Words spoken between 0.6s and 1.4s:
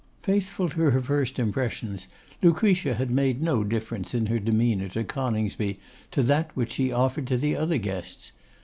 to her first